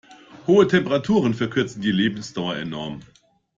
Hohe 0.47 0.67
Temperaturen 0.67 1.35
verkürzen 1.35 1.83
die 1.83 1.91
Lebensdauer 1.91 2.55
enorm. 2.55 3.01